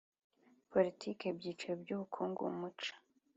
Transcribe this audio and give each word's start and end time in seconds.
politiki 0.71 1.23
ibyiciro 1.31 1.73
by 1.81 1.89
ubukungu 1.95 2.39
umuco 2.51 2.91